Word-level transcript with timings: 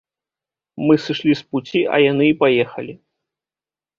Мы 0.85 0.95
сышлі 1.05 1.33
з 1.41 1.51
пуці, 1.51 1.81
а 1.97 2.01
яны 2.11 2.25
і 2.31 2.37
паехалі. 2.41 2.93